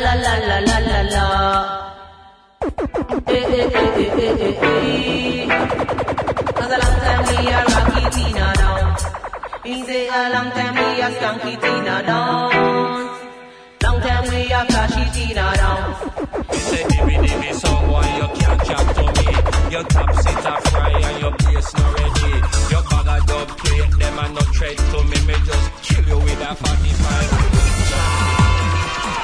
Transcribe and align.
la 0.00 0.14
la 0.14 0.34
la 0.48 0.58
la 0.68 0.78
la 0.90 1.00
la. 1.14 1.26
Eh 3.26 3.44
eh 3.58 3.70
eh 3.80 3.90
eh 3.96 4.32
eh 4.46 4.62
eh. 4.62 5.48
Cause 6.56 6.74
a 6.74 6.78
long 6.82 6.98
time 7.04 7.22
we 7.28 7.36
a 7.48 7.60
rocky 7.72 8.04
Tina 8.14 8.46
dance. 8.60 9.04
Me 9.64 9.74
say 9.84 10.08
a 10.08 10.20
long 10.34 10.50
time 10.56 10.74
we 10.78 10.86
a 11.00 11.08
skanky 11.16 11.54
Tina 11.62 11.96
dance. 12.08 13.16
Long 13.84 13.98
time 14.00 14.26
we 14.30 14.40
a 14.58 14.60
flashy 14.68 15.04
Tina 15.14 15.46
dance. 15.60 15.98
You 16.52 16.60
say 16.68 16.82
dimmy 16.90 17.16
dimmy 17.24 17.50
song 17.54 17.82
why 17.90 18.06
you 18.18 18.28
can't 18.38 18.60
chat 18.66 18.86
to 18.96 19.02
me. 19.16 19.26
Your 19.72 19.84
top 19.84 20.10
sit 20.22 20.46
a 20.52 20.54
fry 20.70 20.92
and 21.08 21.16
your 21.22 21.32
bass 21.42 21.68
not 21.76 21.90
ready. 21.98 22.32
Your 22.72 22.82
bag 22.90 23.08
of 23.14 23.26
dub 23.28 23.48
plate 23.58 23.92
them 24.00 24.18
and 24.24 24.34
no 24.34 24.42
tread 24.56 24.76
to 24.78 24.98
me. 25.10 25.18
Me 25.28 25.34
just 25.48 25.66
kill 25.82 26.04
you 26.08 26.18
with 26.24 26.40
a 26.48 26.54
45. 26.54 28.39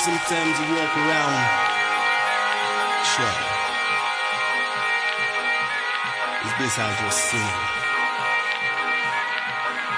Sometimes 0.00 0.56
you 0.58 0.64
walk 0.74 0.96
around, 0.96 1.44
sure. 3.04 3.36
It's 6.40 6.56
this 6.56 6.78
I 6.78 6.88
just 7.04 7.20
sing. 7.28 7.52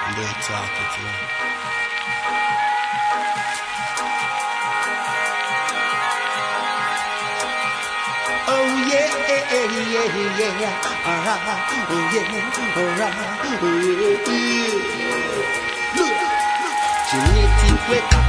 And 0.03 0.15
don't 0.19 0.39
talk 0.43 0.67
it, 0.75 0.91
you. 0.99 1.07
Oh 8.51 8.67
yeah, 8.91 9.07
yeah, 9.23 10.19
yeah, 10.37 10.59
yeah. 10.59 10.83
Uh-huh. 10.83 11.39
Oh 11.87 12.03
yeah, 12.11 12.27
alright. 12.75 13.15
Oh 13.63 13.79
yeah, 13.79 14.19
yeah. 14.27 14.75
Look. 15.95 16.15
Genetic 17.07 17.79
weapon 17.87 18.22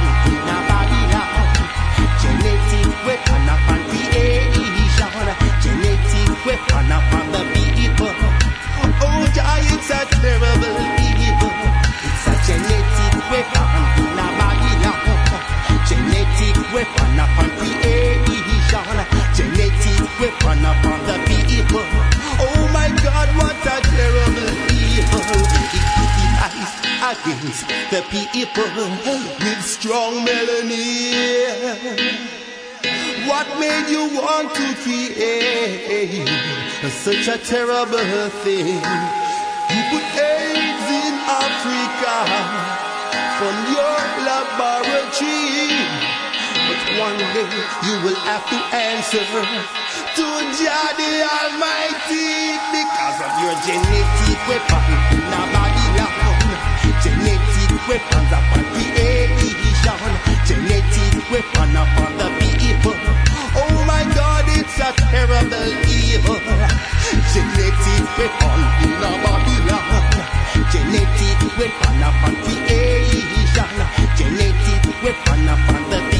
creation. 17.57 18.97
Genetic 19.35 20.07
weapon 20.19 20.63
upon 20.65 20.99
the 21.09 21.17
people. 21.27 21.87
Oh 22.39 22.69
my 22.73 22.89
God, 23.03 23.29
what 23.37 23.57
a 23.65 23.77
terrible 23.83 24.51
evil. 24.71 25.21
It 25.65 26.75
against 27.05 27.67
the 27.91 28.01
people 28.09 28.63
with 29.43 29.61
strong 29.61 30.25
melanin. 30.25 31.75
What 33.27 33.47
made 33.59 33.89
you 33.89 34.05
want 34.15 34.53
to 34.55 34.75
create 34.83 36.27
such 36.89 37.27
a 37.27 37.37
terrible 37.37 38.29
thing? 38.43 38.81
You 39.73 39.81
put 39.91 40.05
AIDS 40.15 40.87
in 41.03 41.13
Africa 41.43 42.17
from 43.37 43.55
your 43.73 43.97
laboratory. 44.25 45.94
One 46.95 47.17
day 47.17 47.43
you 47.83 47.95
will 48.07 48.15
have 48.23 48.47
to 48.47 48.55
answer 48.71 49.19
to 49.19 50.25
Jah 50.55 50.89
the 50.95 51.11
Almighty 51.27 52.55
because 52.71 53.19
of 53.19 53.31
your 53.43 53.51
genetic 53.67 54.39
weapon 54.47 54.83
in 55.11 55.19
Babylon. 55.27 56.07
Genetic 57.03 57.75
weapons 57.91 58.31
upon 58.31 58.63
creation. 58.71 59.99
Genetic 60.47 61.19
weapon 61.27 61.75
upon 61.75 62.15
the 62.15 62.31
people. 62.39 62.95
Oh 63.59 63.75
my 63.83 64.07
God, 64.15 64.45
it's 64.55 64.79
a 64.79 64.95
terrible 65.11 65.67
evil. 65.91 66.39
Genetic 67.35 68.07
weapon 68.15 68.59
in 68.87 68.93
Babylon. 69.03 69.83
Genetic 70.71 71.39
weapon 71.59 71.97
upon 72.07 72.35
creation. 72.47 73.69
Genetic 74.15 75.03
weapon 75.03 75.49
upon 75.49 75.89
the. 75.89 76.14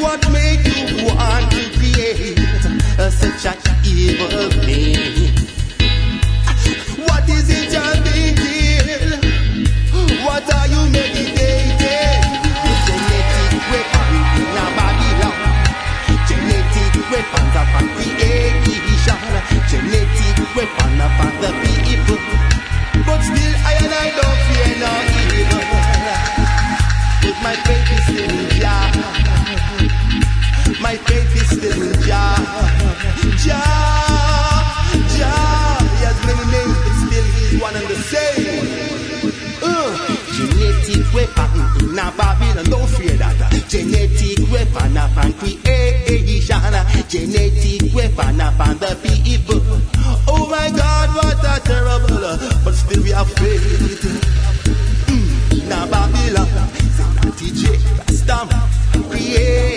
What 0.00 0.30
made 0.32 0.66
you 0.66 1.06
want 1.06 1.52
to 1.52 1.70
create 1.78 2.38
such 3.10 3.46
an 3.46 3.56
evil 3.86 4.53
Now 41.94 42.10
Babylon, 42.16 42.64
don't 42.64 42.88
fear 42.88 43.12
that. 43.18 43.38
Genetic 43.68 44.50
weapon 44.50 44.96
upon 44.96 45.32
creation. 45.34 46.58
Genetic 47.08 47.94
weapon 47.94 48.40
upon 48.40 48.78
the 48.78 48.98
people. 49.00 49.62
Oh 50.26 50.48
my 50.50 50.70
God, 50.70 51.14
what 51.14 51.38
a 51.38 51.60
terrible. 51.62 52.64
But 52.64 52.74
still 52.74 53.00
we 53.00 53.10
have 53.10 53.30
faith. 53.34 54.02
Mm. 55.06 55.68
Now 55.68 55.86
Babylon, 55.86 56.48
DJ 57.38 57.78
Rastam, 58.02 58.50
create. 59.08 59.73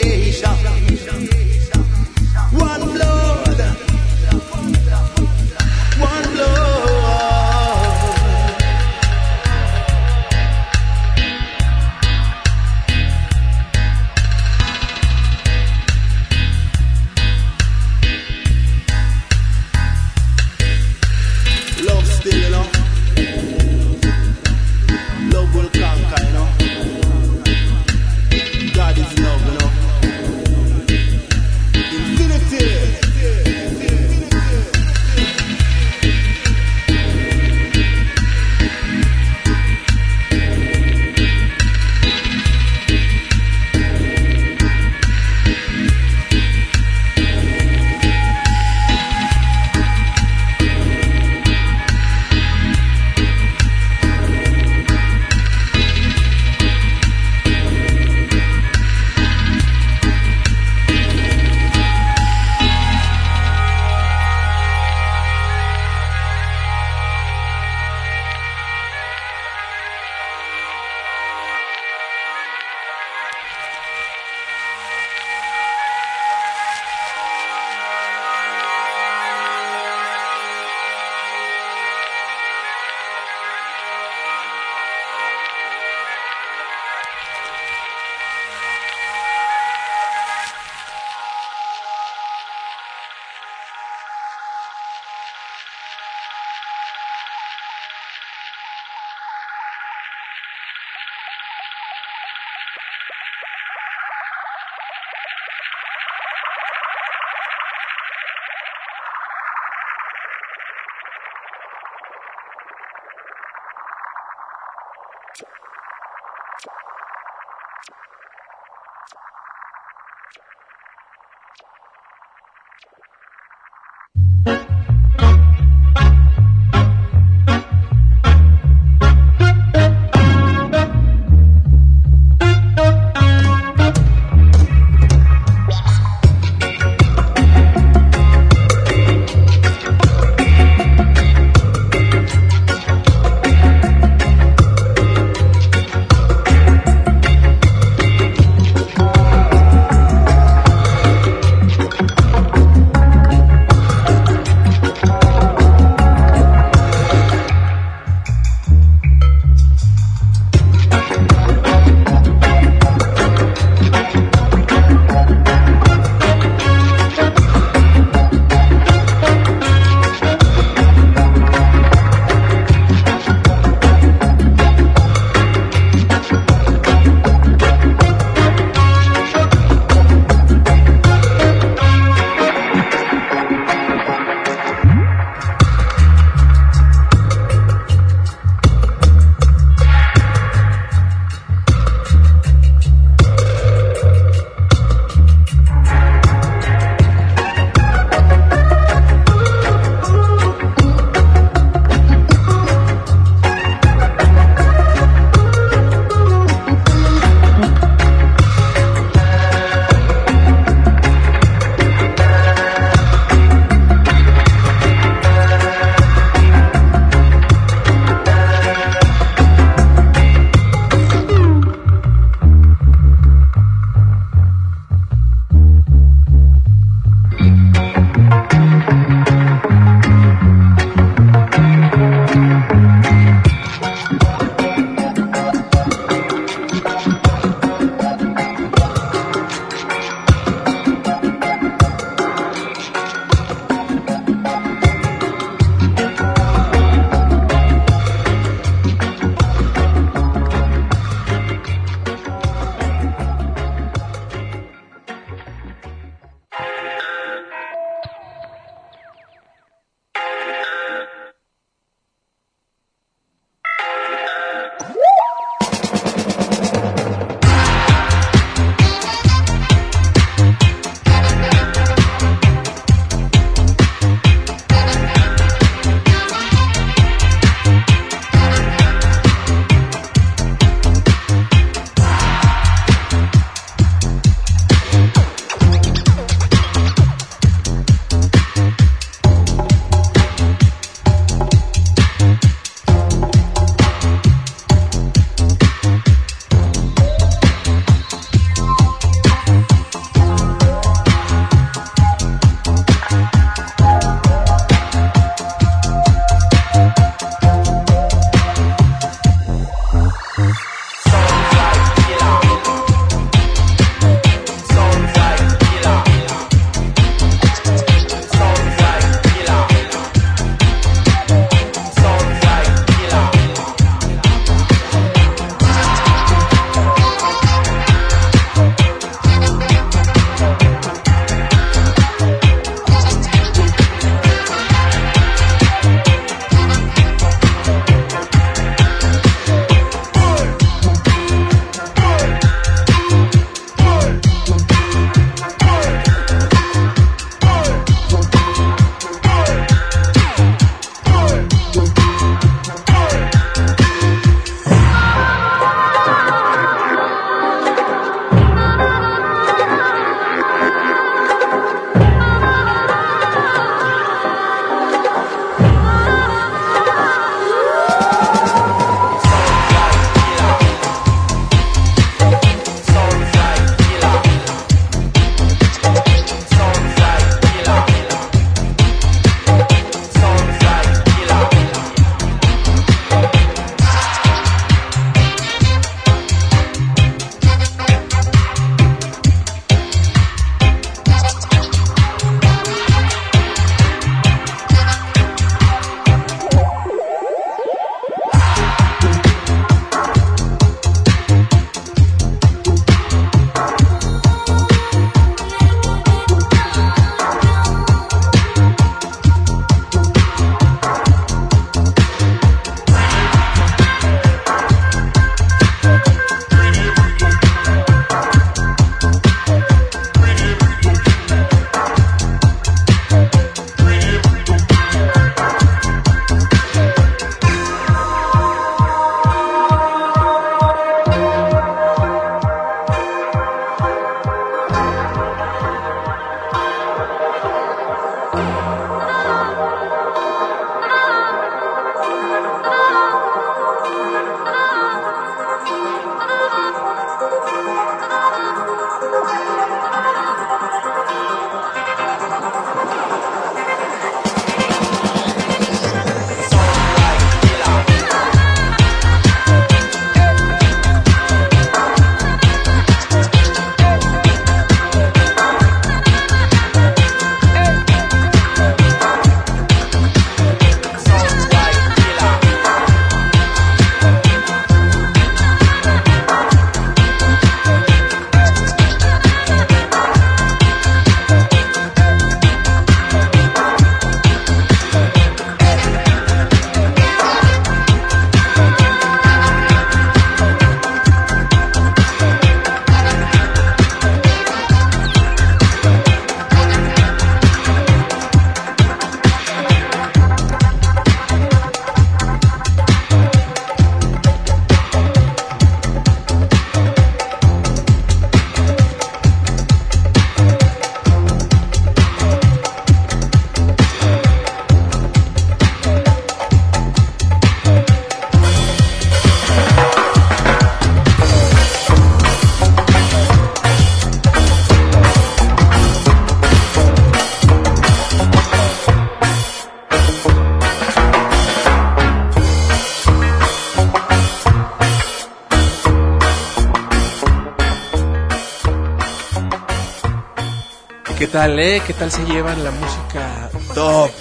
¿Qué 541.17 541.27
tal, 541.27 541.59
eh? 541.59 541.81
¿Qué 541.85 541.93
tal 541.93 542.11
se 542.11 542.23
llevan 542.25 542.63
la 542.63 542.69
música 542.69 543.49
top 543.73 544.11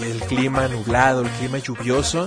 y 0.00 0.10
el 0.10 0.20
clima 0.20 0.68
nublado, 0.68 1.22
el 1.22 1.30
clima 1.30 1.56
lluvioso? 1.58 2.26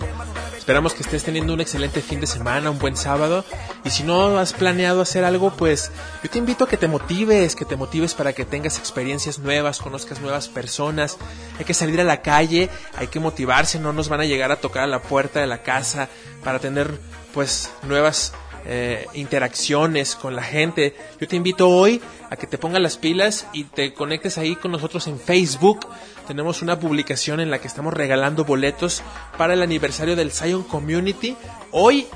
Esperamos 0.57 0.95
que 0.95 1.03
estés 1.03 1.23
teniendo 1.23 1.53
un 1.53 1.61
excelente 1.61 2.01
fin 2.01 2.19
de 2.19 2.25
semana, 2.25 2.71
un 2.71 2.79
buen 2.79 2.97
sábado. 2.97 3.45
Y 3.85 3.91
si 3.91 4.03
no 4.03 4.39
has 4.39 4.53
planeado 4.53 5.01
hacer 5.01 5.23
algo, 5.23 5.51
pues 5.51 5.91
yo 6.23 6.29
te 6.31 6.39
invito 6.39 6.63
a 6.63 6.67
que 6.67 6.77
te 6.77 6.87
motives, 6.87 7.55
que 7.55 7.63
te 7.63 7.75
motives 7.75 8.15
para 8.15 8.33
que 8.33 8.43
tengas 8.43 8.79
experiencias 8.79 9.37
nuevas, 9.37 9.79
conozcas 9.79 10.19
nuevas 10.19 10.47
personas. 10.47 11.17
Hay 11.59 11.65
que 11.65 11.75
salir 11.75 12.01
a 12.01 12.03
la 12.03 12.21
calle, 12.21 12.69
hay 12.97 13.07
que 13.07 13.19
motivarse, 13.19 13.79
no 13.79 13.93
nos 13.93 14.09
van 14.09 14.21
a 14.21 14.25
llegar 14.25 14.51
a 14.51 14.57
tocar 14.57 14.83
a 14.83 14.87
la 14.87 15.01
puerta 15.01 15.39
de 15.39 15.47
la 15.47 15.61
casa 15.61 16.09
para 16.43 16.59
tener 16.59 16.99
pues 17.33 17.69
nuevas 17.83 18.33
eh, 18.69 19.07
interacciones 19.13 20.15
con 20.15 20.35
la 20.35 20.43
gente. 20.43 20.93
Yo 21.21 21.27
te 21.27 21.37
invito 21.37 21.69
hoy 21.69 22.01
a 22.29 22.35
que 22.35 22.47
te 22.47 22.57
pongas 22.57 22.81
las 22.81 22.97
pilas 22.97 23.47
y 23.53 23.63
te 23.63 23.93
conectes 23.93 24.37
ahí 24.37 24.57
con 24.57 24.71
nosotros 24.71 25.07
en 25.07 25.17
Facebook. 25.17 25.87
Tenemos 26.27 26.61
una 26.61 26.77
publicación 26.77 27.39
en 27.39 27.49
la 27.49 27.59
que 27.59 27.67
estamos 27.67 27.93
regalando 27.93 28.43
boletos 28.43 29.03
para 29.37 29.53
el 29.53 29.61
aniversario 29.61 30.17
del 30.17 30.33
Zion 30.33 30.63
Community. 30.63 31.37
Hoy 31.71 32.07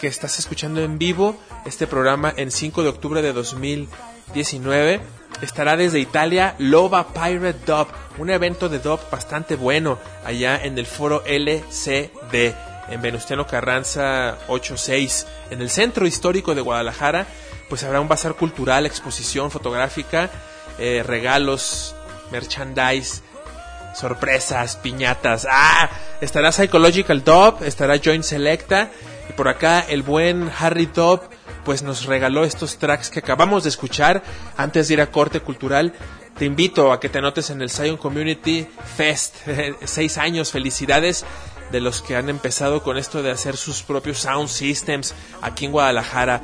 que 0.00 0.08
estás 0.08 0.40
escuchando 0.40 0.82
en 0.82 0.98
vivo 0.98 1.36
este 1.64 1.86
programa 1.86 2.34
en 2.36 2.50
5 2.50 2.82
de 2.82 2.88
octubre 2.88 3.22
de 3.22 3.32
2019 3.32 5.00
estará 5.42 5.76
desde 5.76 6.00
Italia 6.00 6.56
Loba 6.58 7.12
Pirate 7.12 7.60
Dub, 7.64 7.86
un 8.18 8.30
evento 8.30 8.68
de 8.68 8.80
dub 8.80 8.98
bastante 9.10 9.54
bueno 9.54 9.98
allá 10.24 10.60
en 10.60 10.76
el 10.76 10.86
foro 10.86 11.22
LCD 11.24 12.73
en 12.88 13.02
Venustiano 13.02 13.46
Carranza 13.46 14.38
86, 14.48 15.26
en 15.50 15.60
el 15.60 15.70
centro 15.70 16.06
histórico 16.06 16.54
de 16.54 16.60
Guadalajara, 16.60 17.26
pues 17.68 17.82
habrá 17.84 18.00
un 18.00 18.08
bazar 18.08 18.34
cultural, 18.34 18.86
exposición 18.86 19.50
fotográfica, 19.50 20.30
eh, 20.78 21.02
regalos, 21.04 21.94
merchandise, 22.30 23.22
sorpresas, 23.94 24.76
piñatas. 24.76 25.46
Ah, 25.50 25.88
estará 26.20 26.52
Psychological 26.52 27.24
Dub, 27.24 27.62
estará 27.62 27.98
Joint 28.02 28.24
Selecta 28.24 28.90
y 29.28 29.32
por 29.32 29.48
acá 29.48 29.80
el 29.80 30.02
buen 30.02 30.50
Harry 30.58 30.86
Dub 30.86 31.22
pues 31.64 31.82
nos 31.82 32.04
regaló 32.04 32.44
estos 32.44 32.76
tracks 32.76 33.08
que 33.08 33.20
acabamos 33.20 33.62
de 33.62 33.70
escuchar 33.70 34.22
antes 34.56 34.88
de 34.88 34.94
ir 34.94 35.00
a 35.00 35.10
corte 35.10 35.40
cultural. 35.40 35.94
Te 36.36 36.44
invito 36.44 36.92
a 36.92 37.00
que 37.00 37.08
te 37.08 37.18
anotes 37.18 37.50
en 37.50 37.62
el 37.62 37.70
Zion 37.70 37.96
Community 37.96 38.66
Fest. 38.96 39.36
Seis 39.84 40.18
años, 40.18 40.50
felicidades 40.50 41.24
de 41.74 41.80
los 41.80 42.02
que 42.02 42.14
han 42.14 42.28
empezado 42.28 42.84
con 42.84 42.96
esto 42.96 43.20
de 43.20 43.32
hacer 43.32 43.56
sus 43.56 43.82
propios 43.82 44.18
sound 44.18 44.48
systems 44.48 45.12
aquí 45.42 45.64
en 45.64 45.72
Guadalajara. 45.72 46.40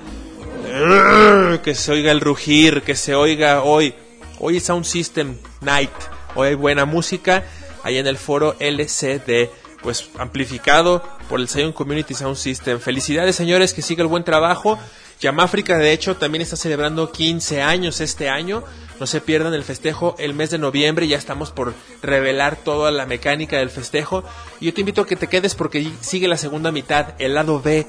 Que 1.62 1.74
se 1.76 1.92
oiga 1.92 2.10
el 2.10 2.20
rugir, 2.20 2.82
que 2.82 2.96
se 2.96 3.14
oiga 3.14 3.62
hoy. 3.62 3.94
Hoy 4.40 4.56
es 4.56 4.64
Sound 4.64 4.84
System 4.84 5.36
Night. 5.60 5.92
Hoy 6.34 6.48
hay 6.48 6.54
buena 6.56 6.84
música 6.84 7.44
ahí 7.84 7.98
en 7.98 8.08
el 8.08 8.18
foro 8.18 8.56
LCD. 8.58 9.50
Pues 9.82 10.10
amplificado 10.18 11.02
por 11.28 11.40
el 11.40 11.48
Zion 11.48 11.72
Community 11.72 12.14
Sound 12.14 12.36
System. 12.36 12.80
Felicidades 12.80 13.36
señores, 13.36 13.72
que 13.72 13.82
siga 13.82 14.02
el 14.02 14.08
buen 14.08 14.24
trabajo. 14.24 14.78
Yamáfrica 15.20 15.76
de 15.76 15.92
hecho 15.92 16.16
también 16.16 16.42
está 16.42 16.56
celebrando 16.56 17.12
15 17.12 17.62
años 17.62 18.00
este 18.00 18.28
año. 18.28 18.64
No 18.98 19.06
se 19.06 19.20
pierdan 19.20 19.54
el 19.54 19.64
festejo 19.64 20.14
el 20.18 20.34
mes 20.34 20.50
de 20.50 20.58
noviembre, 20.58 21.08
ya 21.08 21.16
estamos 21.16 21.50
por 21.50 21.74
revelar 22.02 22.56
toda 22.56 22.90
la 22.90 23.06
mecánica 23.06 23.58
del 23.58 23.70
festejo. 23.70 24.24
Y 24.60 24.66
yo 24.66 24.74
te 24.74 24.80
invito 24.80 25.02
a 25.02 25.06
que 25.06 25.16
te 25.16 25.26
quedes 25.26 25.54
porque 25.54 25.90
sigue 26.00 26.28
la 26.28 26.36
segunda 26.36 26.72
mitad, 26.72 27.14
el 27.18 27.34
lado 27.34 27.60
B 27.60 27.86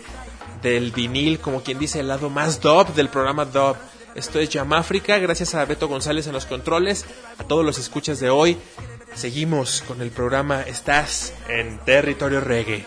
del 0.61 0.91
vinil, 0.91 1.39
como 1.39 1.63
quien 1.63 1.79
dice, 1.79 1.99
el 1.99 2.07
lado 2.07 2.29
más 2.29 2.61
dub 2.61 2.93
del 2.93 3.09
programa 3.09 3.45
dub. 3.45 3.75
Esto 4.13 4.39
es 4.39 4.49
Yamáfrica, 4.49 5.17
gracias 5.19 5.55
a 5.55 5.63
Beto 5.63 5.87
González 5.87 6.27
en 6.27 6.33
los 6.33 6.45
controles, 6.45 7.05
a 7.37 7.45
todos 7.45 7.65
los 7.65 7.77
escuchas 7.77 8.19
de 8.19 8.29
hoy. 8.29 8.57
Seguimos 9.13 9.83
con 9.87 10.01
el 10.01 10.11
programa 10.11 10.61
Estás 10.61 11.33
en 11.47 11.77
Territorio 11.79 12.41
Reggae. 12.41 12.85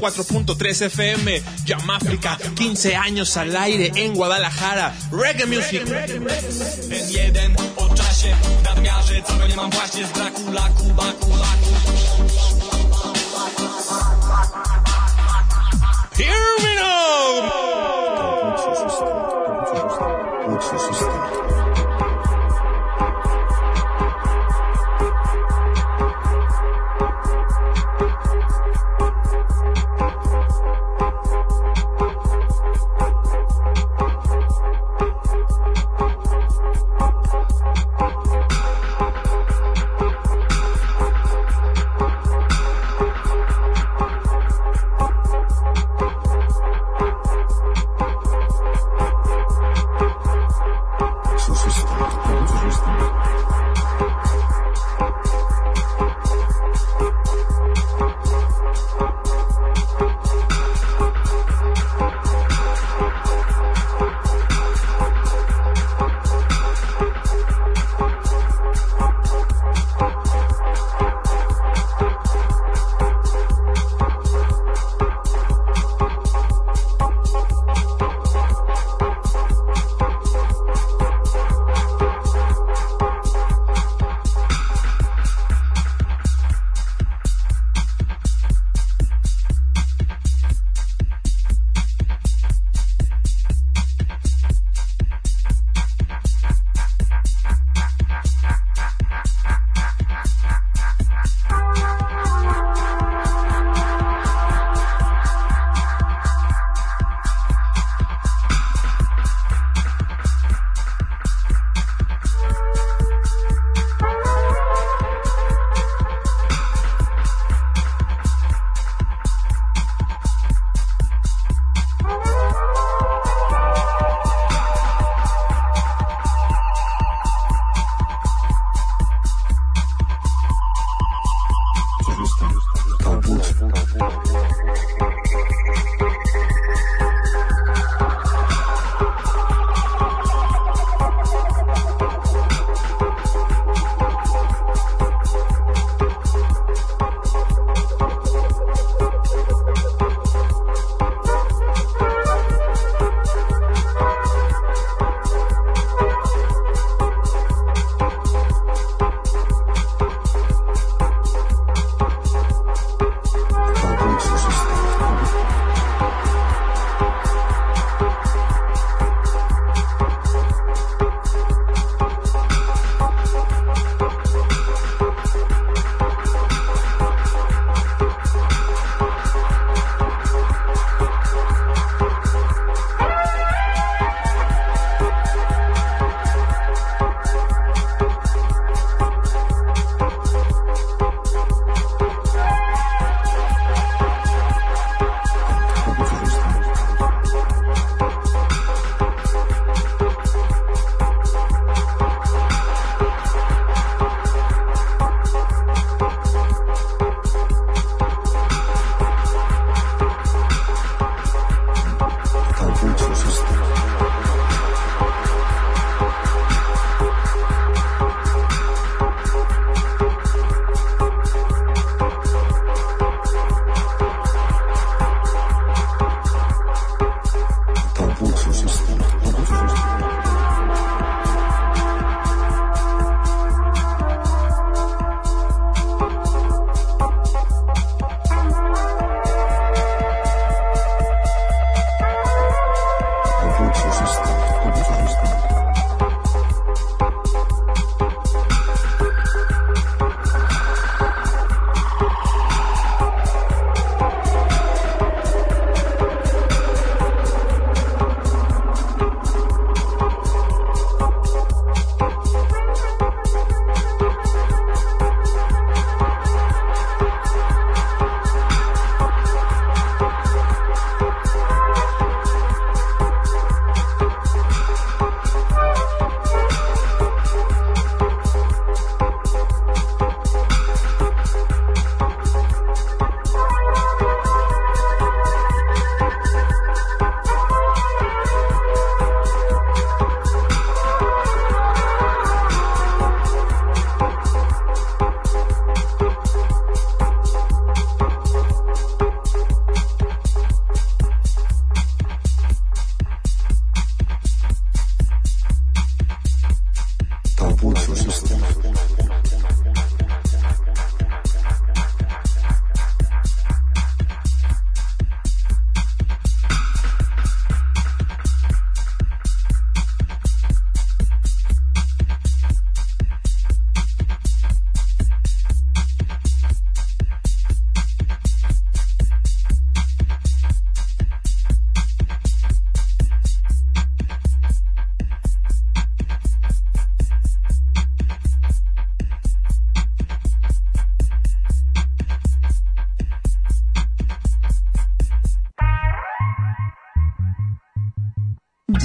...104.3 0.00 0.82
FM... 0.86 1.42
Yamáfrica... 1.64 2.38
...15 2.38 2.96
años 2.96 3.36
al 3.36 3.56
aire 3.56 3.92
en 3.96 4.14
Guadalajara... 4.14 4.94
...Reggae 5.10 5.46
Music... 5.46 5.82
Here 16.16 16.56
we 16.58 16.76
go! 16.76 17.77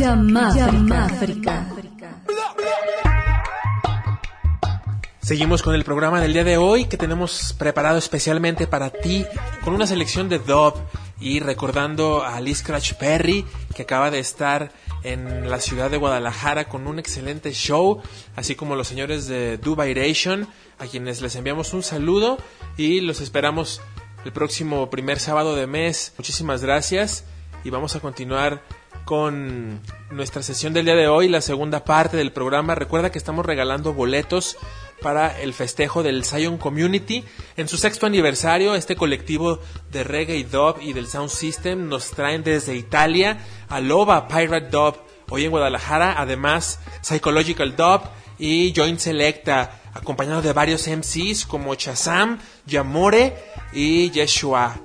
Yamáfrica. 0.04 1.66
Seguimos 5.22 5.64
con 5.64 5.76
el 5.76 5.86
programa 5.86 6.20
del 6.20 6.34
día 6.34 6.44
de 6.44 6.58
hoy 6.58 6.86
que 6.88 6.98
tenemos 6.98 7.56
preparado 7.58 8.00
especialmente 8.00 8.68
para 8.68 8.90
ti 8.90 9.26
con 9.64 9.74
una 9.74 9.88
selección 9.88 10.28
de 10.28 10.40
dub 10.40 10.74
y 11.22 11.40
recordando 11.40 12.22
a 12.22 12.42
Lee 12.42 12.54
Scratch 12.54 12.96
Perry 12.96 13.46
que 13.74 13.84
acaba 13.84 14.12
de 14.12 14.20
estar 14.20 14.74
en 15.04 15.50
la 15.50 15.62
ciudad 15.62 15.90
de 15.90 15.96
Guadalajara 15.96 16.68
con 16.68 16.86
un 16.86 17.00
excelente 17.00 17.54
show, 17.54 18.02
así 18.36 18.56
como 18.56 18.76
los 18.76 18.90
señores 18.90 19.28
de 19.28 19.58
Dubairation 19.58 20.50
a 20.80 20.86
quienes 20.86 21.22
les 21.22 21.38
enviamos 21.38 21.74
un 21.74 21.82
saludo 21.82 22.38
y 22.76 23.00
los 23.00 23.22
esperamos 23.22 23.80
el 24.26 24.34
próximo 24.34 24.90
primer 24.90 25.22
sábado 25.22 25.56
de 25.56 25.66
mes. 25.66 26.14
Muchísimas 26.18 26.62
gracias 26.62 27.24
y 27.64 27.70
vamos 27.70 27.96
a 27.96 28.02
continuar 28.02 28.62
con 29.06 29.82
nuestra 30.12 30.44
sesión 30.44 30.74
del 30.74 30.86
día 30.86 30.96
de 30.96 31.08
hoy, 31.08 31.28
la 31.28 31.42
segunda 31.42 31.84
parte 31.84 32.18
del 32.18 32.32
programa. 32.32 32.76
Recuerda 32.76 33.12
que 33.12 33.18
estamos 33.18 33.46
regalando 33.46 33.94
boletos 33.94 34.58
para 35.02 35.40
el 35.42 35.54
festejo 35.54 36.04
del 36.04 36.24
Zion 36.24 36.58
Community. 36.58 37.24
En 37.58 37.68
su 37.68 37.78
sexto 37.78 38.06
aniversario, 38.06 38.76
este 38.76 38.96
colectivo 38.96 39.60
de 39.92 40.04
reggae 40.04 40.44
dub 40.46 40.78
y 40.82 40.94
del 40.94 41.08
Sound 41.08 41.30
System 41.30 41.90
nos 41.90 42.12
traen 42.12 42.44
desde 42.44 42.76
Italia 42.76 43.40
a 43.70 43.82
Loba 43.82 44.28
Pirate 44.28 44.70
Dub, 44.70 44.96
hoy 45.30 45.46
en 45.46 45.52
Guadalajara, 45.52 46.16
además 46.18 46.80
Psychological 47.02 47.76
Dub 47.76 48.02
y 48.40 48.74
Joint 48.76 49.00
Selecta, 49.00 49.82
acompañado 49.94 50.42
de 50.42 50.54
varios 50.54 50.88
MCs 50.88 51.46
como 51.46 51.76
Chazam, 51.76 52.40
Yamore 52.66 53.36
y 53.74 54.10
Yeshua 54.12 54.80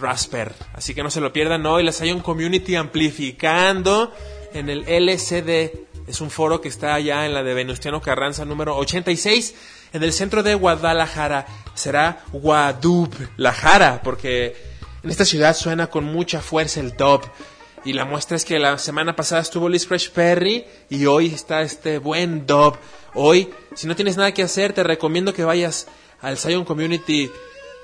Rasper. 0.00 0.52
Así 0.74 0.94
que 0.94 1.02
no 1.02 1.10
se 1.10 1.20
lo 1.20 1.32
pierdan 1.32 1.66
hoy, 1.66 1.82
la 1.84 1.92
Zion 1.92 2.20
Community 2.20 2.76
amplificando 2.76 4.12
en 4.52 4.68
el 4.70 4.84
LCD 4.88 5.90
es 6.10 6.20
un 6.20 6.30
foro 6.30 6.60
que 6.60 6.68
está 6.68 6.94
allá 6.94 7.24
en 7.24 7.34
la 7.34 7.44
de 7.44 7.54
Venustiano 7.54 8.00
Carranza 8.00 8.44
número 8.44 8.76
86 8.76 9.54
en 9.92 10.02
el 10.02 10.12
centro 10.12 10.42
de 10.42 10.56
Guadalajara. 10.56 11.46
Será 11.74 12.24
Guadalajara 12.32 14.00
porque 14.02 14.56
en 15.04 15.10
esta 15.10 15.24
ciudad 15.24 15.54
suena 15.54 15.86
con 15.86 16.04
mucha 16.04 16.40
fuerza 16.40 16.80
el 16.80 16.96
dub. 16.96 17.22
Y 17.84 17.92
la 17.92 18.04
muestra 18.04 18.36
es 18.36 18.44
que 18.44 18.58
la 18.58 18.76
semana 18.78 19.14
pasada 19.14 19.40
estuvo 19.40 19.68
Liz 19.68 19.86
Fresh 19.86 20.10
Perry 20.10 20.64
y 20.88 21.06
hoy 21.06 21.28
está 21.28 21.62
este 21.62 21.98
buen 21.98 22.44
dub. 22.44 22.76
Hoy, 23.14 23.48
si 23.74 23.86
no 23.86 23.94
tienes 23.94 24.16
nada 24.16 24.34
que 24.34 24.42
hacer, 24.42 24.72
te 24.72 24.82
recomiendo 24.82 25.32
que 25.32 25.44
vayas 25.44 25.86
al 26.20 26.36
Zion 26.36 26.64
Community 26.64 27.30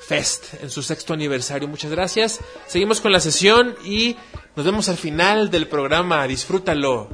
Fest 0.06 0.54
en 0.62 0.70
su 0.70 0.82
sexto 0.82 1.14
aniversario. 1.14 1.66
Muchas 1.66 1.90
gracias. 1.90 2.40
Seguimos 2.66 3.00
con 3.00 3.12
la 3.12 3.20
sesión 3.20 3.74
y 3.84 4.16
nos 4.54 4.64
vemos 4.64 4.88
al 4.88 4.96
final 4.96 5.50
del 5.50 5.66
programa. 5.66 6.26
Disfrútalo 6.26 7.08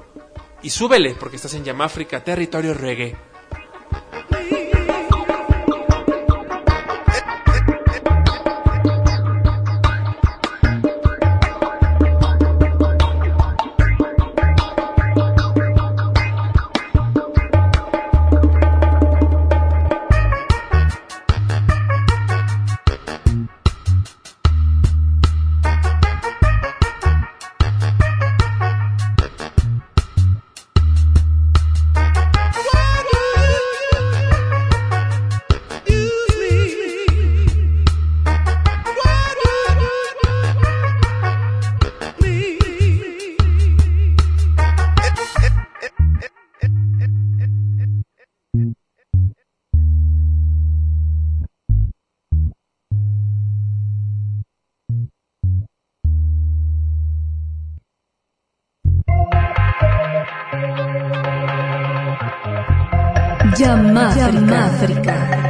y 0.62 0.70
súbele 0.70 1.14
porque 1.18 1.36
estás 1.36 1.54
en 1.54 1.64
Yamáfrica, 1.64 2.22
territorio 2.22 2.74
reggae. 2.74 3.31
Yamáfrica. 63.58 65.12
Thank 65.12 65.41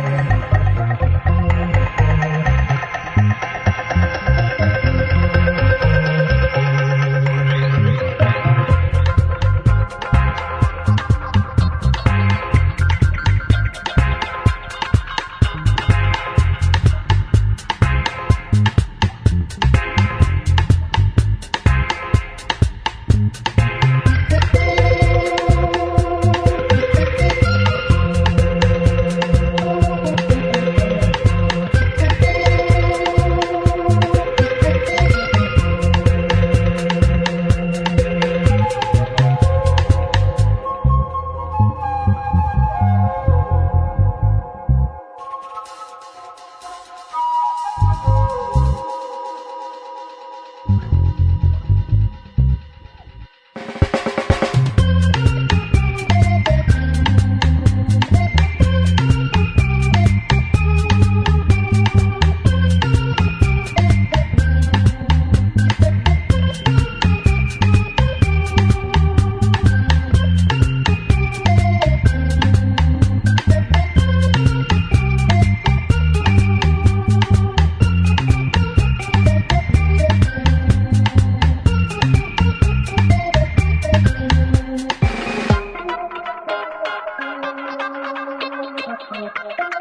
Thank 89.23 89.59
you. 89.61 89.72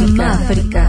Máfrica. 0.00 0.81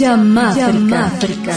Yamáfrica. 0.00 0.72
Yamáfrica. 0.72 1.54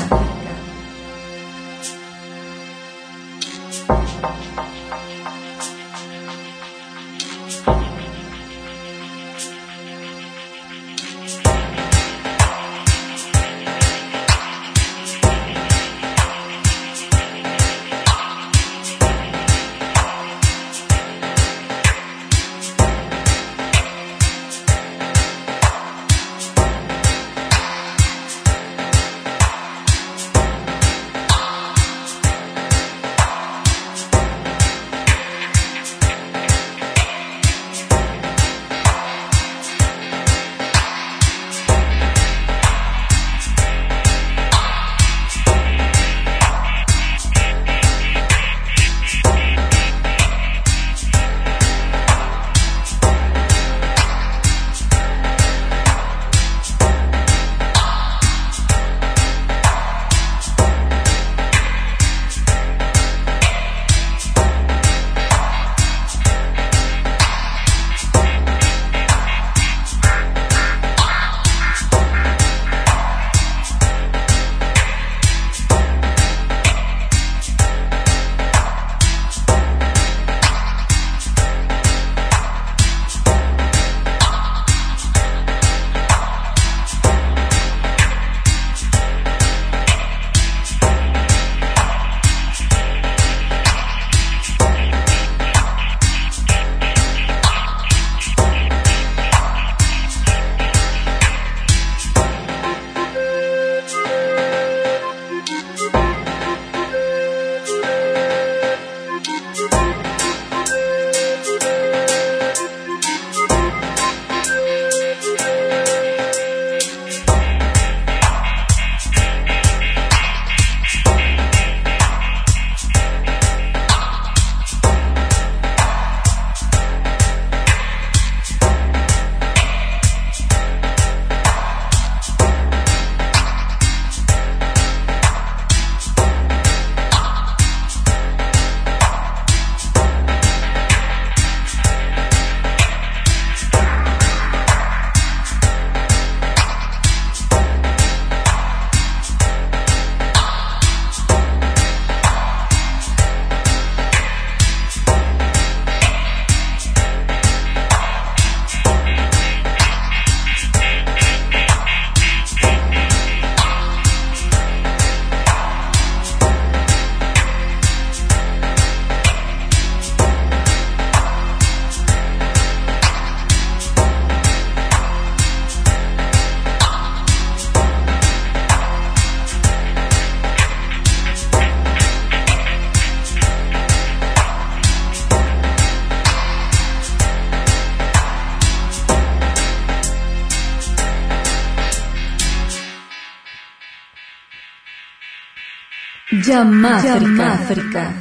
Yamáfrica. 196.54 198.14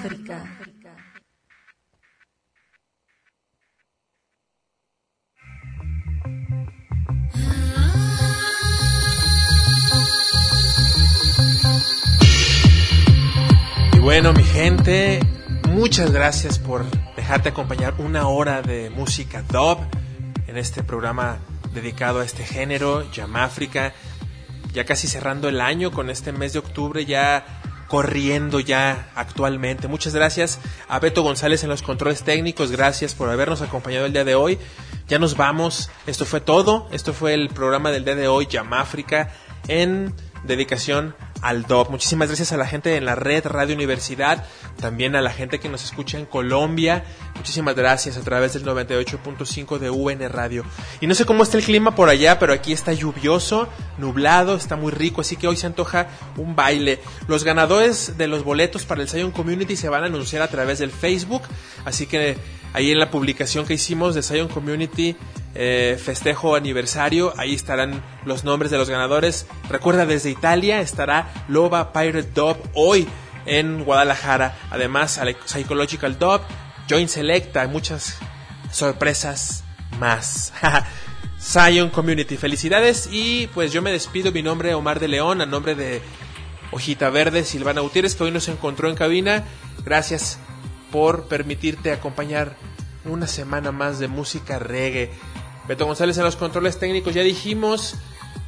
Y 13.93 13.99
bueno, 13.99 14.33
mi 14.33 14.43
gente, 14.45 15.21
muchas 15.69 16.11
gracias 16.11 16.59
por 16.59 16.87
dejarte 17.15 17.51
acompañar 17.51 17.97
una 17.99 18.29
hora 18.29 18.63
de 18.63 18.89
música 18.89 19.43
dub 19.43 19.77
en 20.47 20.57
este 20.57 20.83
programa 20.83 21.37
dedicado 21.75 22.21
a 22.21 22.25
este 22.25 22.45
género, 22.45 23.11
Yamáfrica. 23.13 23.93
Ya 24.73 24.87
casi 24.87 25.07
cerrando 25.07 25.51
el 25.51 25.61
año 25.61 25.91
con 25.91 26.09
este 26.09 26.33
mes 26.33 26.55
de 26.55 26.61
octubre, 26.61 27.05
ya 27.05 27.62
corriendo 27.93 28.59
ya 28.59 29.11
actualmente. 29.15 29.87
Muchas 29.87 30.15
gracias 30.15 30.61
a 30.89 30.99
Beto 30.99 31.23
González 31.23 31.63
en 31.63 31.69
los 31.69 31.83
controles 31.83 32.23
técnicos. 32.23 32.71
Gracias 32.71 33.13
por 33.13 33.29
habernos 33.29 33.61
acompañado 33.61 34.07
el 34.07 34.15
día 34.15 34.25
de 34.25 34.35
hoy. 34.35 34.59
Ya 35.09 35.19
nos 35.19 35.37
vamos. 35.37 35.91
Esto 36.07 36.25
fue 36.25 36.41
todo. 36.41 36.89
Esto 36.91 37.13
fue 37.13 37.35
el 37.35 37.51
programa 37.51 37.91
del 37.91 38.07
día 38.07 38.15
de 38.15 38.29
hoy, 38.29 38.47
Yamáfrica, 38.47 39.35
en 39.69 40.15
dedicación 40.45 41.15
Muchísimas 41.91 42.29
gracias 42.29 42.53
a 42.53 42.57
la 42.57 42.67
gente 42.67 42.97
en 42.97 43.05
la 43.05 43.17
red 43.17 43.45
Radio 43.47 43.75
Universidad, 43.75 44.47
también 44.81 45.17
a 45.17 45.21
la 45.21 45.31
gente 45.31 45.59
que 45.59 45.69
nos 45.69 45.83
escucha 45.85 46.17
en 46.17 46.25
Colombia. 46.25 47.05
Muchísimas 47.35 47.75
gracias 47.75 48.17
a 48.17 48.21
través 48.21 48.53
del 48.53 48.65
98.5 48.65 49.79
de 49.79 49.91
UN 49.91 50.29
Radio. 50.29 50.65
Y 51.01 51.09
no 51.09 51.17
sé 51.17 51.25
cómo 51.25 51.43
está 51.43 51.59
el 51.59 51.65
clima 51.65 51.97
por 51.97 52.09
allá, 52.09 52.39
pero 52.39 52.53
aquí 52.53 52.73
está 52.73 52.93
lluvioso, 52.93 53.69
nublado, 53.99 54.55
está 54.55 54.77
muy 54.77 54.93
rico, 54.93 55.21
así 55.21 55.37
que 55.37 55.49
hoy 55.49 55.57
se 55.57 55.67
antoja 55.67 56.07
un 56.37 56.55
baile. 56.55 57.01
Los 57.27 57.43
ganadores 57.43 58.17
de 58.17 58.29
los 58.29 58.45
boletos 58.45 58.87
para 58.87 59.03
el 59.03 59.09
Zion 59.09 59.33
Community 59.33 59.75
se 59.75 59.89
van 59.89 60.05
a 60.05 60.07
anunciar 60.07 60.43
a 60.43 60.49
través 60.49 60.79
del 60.79 60.93
Facebook, 60.93 61.43
así 61.85 62.07
que 62.07 62.37
ahí 62.73 62.91
en 62.91 62.99
la 62.99 63.11
publicación 63.11 63.67
que 63.67 63.75
hicimos 63.75 64.15
de 64.15 64.23
Zion 64.23 64.49
Community 64.49 65.17
eh, 65.55 65.99
festejo 66.03 66.55
aniversario, 66.55 67.35
ahí 67.37 67.55
estarán 67.55 68.03
los 68.25 68.45
nombres 68.45 68.71
de 68.71 68.79
los 68.79 68.89
ganadores. 68.89 69.47
Recuerda, 69.69 70.07
desde 70.07 70.31
Italia 70.31 70.81
estará 70.81 71.31
Loba 71.49 71.93
Pirate 71.93 72.31
Dub 72.35 72.57
hoy 72.75 73.07
en 73.45 73.85
Guadalajara. 73.85 74.57
Además, 74.71 75.21
Psychological 75.45 76.19
Dub, 76.19 76.41
Joint 76.89 77.11
Selecta, 77.11 77.67
muchas 77.69 78.19
sorpresas 78.71 79.65
más. 79.99 80.53
Zion 81.41 81.91
Community, 81.91 82.37
felicidades 82.37 83.09
y 83.11 83.49
pues 83.49 83.73
yo 83.73 83.83
me 83.83 83.91
despido, 83.91 84.31
mi 84.31 84.43
nombre 84.43 84.71
es 84.71 84.75
Omar 84.77 85.01
de 85.01 85.09
León, 85.09 85.41
a 85.41 85.47
nombre 85.47 85.75
de 85.75 86.01
Hojita 86.71 87.11
Verde, 87.11 87.45
Silvana 87.45 87.81
Gutiérrez, 87.81 88.15
que 88.15 88.25
hoy 88.25 88.31
nos 88.31 88.49
encontró 88.49 88.89
en 88.89 88.95
cabina. 88.95 89.45
Gracias 89.85 90.39
por 90.93 91.25
permitirte 91.25 91.91
acompañar 91.91 92.55
una 93.05 93.27
semana 93.27 93.73
más 93.73 93.99
de 93.99 94.07
música 94.07 94.61
reggae. 94.61 95.11
Beto 95.67 95.87
González 95.87 96.19
en 96.19 96.25
los 96.25 96.37
controles 96.37 96.79
técnicos, 96.79 97.15
ya 97.15 97.23
dijimos. 97.23 97.97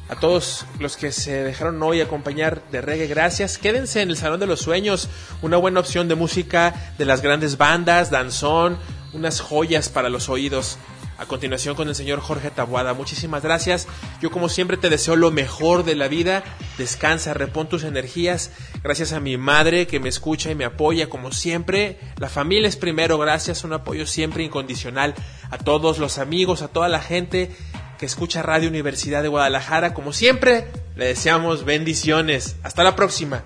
A 0.07 0.15
todos 0.15 0.67
los 0.79 0.97
que 0.97 1.11
se 1.11 1.43
dejaron 1.43 1.81
hoy 1.81 1.99
acompañar 1.99 2.61
de 2.71 2.79
reggae, 2.79 3.07
gracias. 3.07 3.57
Quédense 3.57 4.03
en 4.03 4.11
el 4.11 4.17
Salón 4.17 4.39
de 4.39 4.45
los 4.45 4.61
Sueños, 4.61 5.09
una 5.41 5.57
buena 5.57 5.79
opción 5.79 6.07
de 6.07 6.13
música 6.13 6.93
de 6.99 7.05
las 7.05 7.21
grandes 7.21 7.57
bandas, 7.57 8.11
danzón, 8.11 8.77
unas 9.13 9.41
joyas 9.41 9.89
para 9.89 10.09
los 10.09 10.29
oídos. 10.29 10.77
A 11.17 11.25
continuación 11.25 11.75
con 11.75 11.87
el 11.87 11.95
señor 11.95 12.19
Jorge 12.19 12.51
Tabuada. 12.51 12.93
Muchísimas 12.93 13.41
gracias. 13.41 13.87
Yo 14.21 14.31
como 14.31 14.49
siempre 14.49 14.75
te 14.75 14.89
deseo 14.89 15.15
lo 15.15 15.31
mejor 15.31 15.85
de 15.85 15.95
la 15.95 16.09
vida. 16.09 16.43
Descansa, 16.77 17.33
repon 17.33 17.69
tus 17.69 17.83
energías. 17.83 18.51
Gracias 18.83 19.13
a 19.13 19.21
mi 19.21 19.37
madre 19.37 19.87
que 19.87 20.01
me 20.01 20.09
escucha 20.09 20.51
y 20.51 20.55
me 20.55 20.65
apoya 20.65 21.09
como 21.09 21.31
siempre. 21.31 21.99
La 22.17 22.27
familia 22.27 22.67
es 22.67 22.75
primero. 22.75 23.17
Gracias, 23.17 23.63
un 23.63 23.71
apoyo 23.71 24.05
siempre 24.05 24.43
incondicional. 24.43 25.15
A 25.51 25.57
todos 25.57 25.99
los 25.99 26.17
amigos, 26.17 26.61
a 26.61 26.67
toda 26.67 26.89
la 26.89 26.99
gente 26.99 27.49
que 27.97 28.05
escucha 28.05 28.41
Radio 28.41 28.67
Universidad 28.67 29.23
de 29.23 29.29
Guadalajara. 29.29 29.93
Como 29.93 30.11
siempre, 30.11 30.67
le 30.97 31.05
deseamos 31.05 31.63
bendiciones. 31.63 32.57
Hasta 32.63 32.83
la 32.83 32.97
próxima. 32.97 33.45